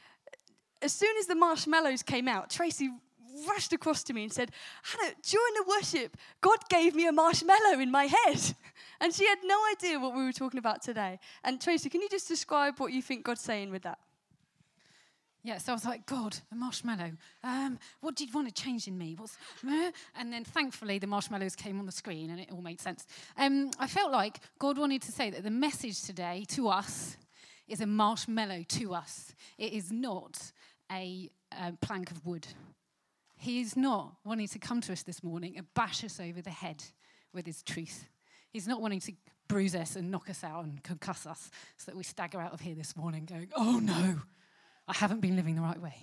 as 0.82 0.92
soon 0.92 1.16
as 1.18 1.26
the 1.26 1.34
marshmallows 1.34 2.02
came 2.02 2.28
out, 2.28 2.50
Tracy 2.50 2.90
rushed 3.48 3.72
across 3.72 4.02
to 4.04 4.12
me 4.12 4.24
and 4.24 4.32
said, 4.32 4.50
Hannah, 4.82 5.14
during 5.22 5.54
the 5.54 5.64
worship, 5.68 6.16
God 6.40 6.58
gave 6.68 6.94
me 6.94 7.06
a 7.06 7.12
marshmallow 7.12 7.78
in 7.80 7.90
my 7.90 8.04
head. 8.04 8.54
And 8.98 9.12
she 9.12 9.26
had 9.26 9.40
no 9.44 9.58
idea 9.72 10.00
what 10.00 10.16
we 10.16 10.24
were 10.24 10.32
talking 10.32 10.56
about 10.56 10.80
today. 10.80 11.18
And 11.44 11.60
Tracy, 11.60 11.90
can 11.90 12.00
you 12.00 12.08
just 12.08 12.28
describe 12.28 12.78
what 12.78 12.94
you 12.94 13.02
think 13.02 13.24
God's 13.24 13.42
saying 13.42 13.70
with 13.70 13.82
that? 13.82 13.98
Yeah, 15.46 15.58
so 15.58 15.70
I 15.70 15.76
was 15.76 15.84
like, 15.84 16.06
God, 16.06 16.36
a 16.50 16.56
marshmallow. 16.56 17.12
Um, 17.44 17.78
what 18.00 18.16
do 18.16 18.24
you 18.24 18.32
want 18.32 18.48
to 18.48 18.62
change 18.62 18.88
in 18.88 18.98
me? 18.98 19.14
What's, 19.16 19.38
and 20.18 20.32
then 20.32 20.42
thankfully 20.42 20.98
the 20.98 21.06
marshmallows 21.06 21.54
came 21.54 21.78
on 21.78 21.86
the 21.86 21.92
screen 21.92 22.30
and 22.30 22.40
it 22.40 22.48
all 22.50 22.62
made 22.62 22.80
sense. 22.80 23.06
Um, 23.38 23.70
I 23.78 23.86
felt 23.86 24.10
like 24.10 24.40
God 24.58 24.76
wanted 24.76 25.02
to 25.02 25.12
say 25.12 25.30
that 25.30 25.44
the 25.44 25.50
message 25.52 26.02
today 26.02 26.44
to 26.48 26.66
us 26.66 27.16
is 27.68 27.80
a 27.80 27.86
marshmallow 27.86 28.64
to 28.70 28.92
us. 28.92 29.36
It 29.56 29.72
is 29.72 29.92
not 29.92 30.50
a, 30.90 31.30
a 31.52 31.74
plank 31.80 32.10
of 32.10 32.26
wood. 32.26 32.48
He 33.36 33.60
is 33.60 33.76
not 33.76 34.14
wanting 34.24 34.48
to 34.48 34.58
come 34.58 34.80
to 34.80 34.92
us 34.92 35.04
this 35.04 35.22
morning 35.22 35.54
and 35.56 35.72
bash 35.74 36.02
us 36.02 36.18
over 36.18 36.42
the 36.42 36.50
head 36.50 36.82
with 37.32 37.46
his 37.46 37.62
truth. 37.62 38.08
He's 38.50 38.66
not 38.66 38.80
wanting 38.80 38.98
to 38.98 39.12
bruise 39.46 39.76
us 39.76 39.94
and 39.94 40.10
knock 40.10 40.28
us 40.28 40.42
out 40.42 40.64
and 40.64 40.82
concuss 40.82 41.24
us 41.24 41.52
so 41.76 41.92
that 41.92 41.96
we 41.96 42.02
stagger 42.02 42.40
out 42.40 42.52
of 42.52 42.58
here 42.58 42.74
this 42.74 42.96
morning 42.96 43.26
going, 43.26 43.48
oh 43.54 43.78
no, 43.78 44.22
I 44.88 44.94
haven't 44.94 45.20
been 45.20 45.36
living 45.36 45.56
the 45.56 45.62
right 45.62 45.80
way. 45.80 45.96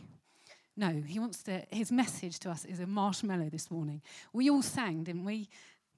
No, 0.76 0.90
he 1.06 1.20
wants 1.20 1.44
to, 1.44 1.64
his 1.72 1.92
message 1.92 2.40
to 2.40 2.50
us 2.50 2.66
is 2.66 2.80
a 2.80 2.88
marshmallow 2.88 3.50
this 3.50 3.70
morning. 3.70 4.02
We 4.34 4.50
all 4.50 4.64
sang, 4.64 5.04
didn't 5.04 5.26
we? 5.26 5.50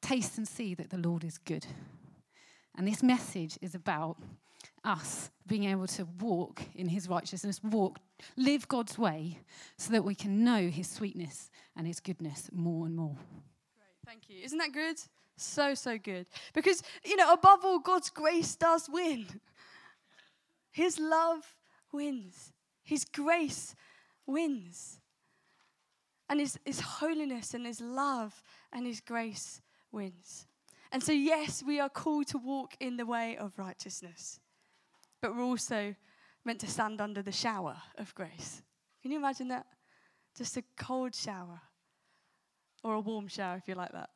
Taste 0.01 0.37
and 0.37 0.47
see 0.47 0.73
that 0.75 0.89
the 0.89 0.97
Lord 0.97 1.23
is 1.23 1.37
good. 1.37 1.65
And 2.77 2.85
this 2.85 3.01
message 3.01 3.57
is 3.61 3.73
about 3.73 4.17
us 4.83 5.31
being 5.47 5.63
able 5.65 5.87
to 5.87 6.05
walk 6.19 6.61
in 6.75 6.89
his 6.89 7.07
righteousness, 7.07 7.61
walk, 7.63 7.99
live 8.35 8.67
God's 8.67 8.97
way, 8.97 9.39
so 9.77 9.93
that 9.93 10.03
we 10.03 10.13
can 10.13 10.43
know 10.43 10.67
his 10.67 10.89
sweetness 10.89 11.49
and 11.77 11.87
his 11.87 11.99
goodness 11.99 12.49
more 12.51 12.85
and 12.85 12.95
more. 12.95 13.15
Great, 13.15 14.05
thank 14.05 14.29
you. 14.29 14.43
Isn't 14.43 14.57
that 14.57 14.73
good? 14.73 14.97
So, 15.37 15.73
so 15.73 15.97
good. 15.97 16.27
Because, 16.53 16.83
you 17.03 17.15
know, 17.15 17.31
above 17.31 17.63
all, 17.63 17.79
God's 17.79 18.09
grace 18.09 18.55
does 18.55 18.89
win. 18.89 19.25
His 20.71 20.99
love 20.99 21.43
wins. 21.91 22.51
His 22.85 23.03
grace 23.03 23.75
wins. 24.25 24.99
And 26.29 26.39
his, 26.39 26.57
his 26.63 26.79
holiness 26.79 27.53
and 27.53 27.65
his 27.65 27.81
love 27.81 28.41
and 28.71 28.85
his 28.85 29.01
grace 29.01 29.61
wins. 29.91 30.47
And 30.91 31.03
so, 31.03 31.11
yes, 31.11 31.61
we 31.61 31.79
are 31.79 31.89
called 31.89 32.27
to 32.27 32.37
walk 32.37 32.75
in 32.79 32.95
the 32.95 33.05
way 33.05 33.35
of 33.37 33.57
righteousness, 33.57 34.39
but 35.21 35.35
we're 35.35 35.43
also 35.43 35.93
meant 36.45 36.59
to 36.61 36.67
stand 36.67 37.01
under 37.01 37.21
the 37.21 37.31
shower 37.31 37.75
of 37.97 38.15
grace. 38.15 38.61
Can 39.01 39.11
you 39.11 39.17
imagine 39.17 39.49
that? 39.49 39.65
Just 40.37 40.57
a 40.57 40.63
cold 40.77 41.13
shower, 41.13 41.59
or 42.83 42.93
a 42.93 42.99
warm 42.99 43.27
shower 43.27 43.57
if 43.57 43.67
you 43.67 43.75
like 43.75 43.91
that, 43.91 44.09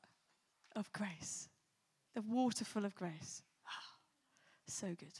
of 0.75 0.91
grace. 0.93 1.49
The 2.15 2.21
waterful 2.21 2.85
of 2.85 2.95
grace. 2.95 3.43
so 4.67 4.87
good. 4.97 5.19